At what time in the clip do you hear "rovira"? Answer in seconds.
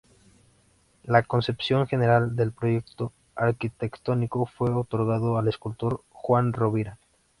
6.53-6.97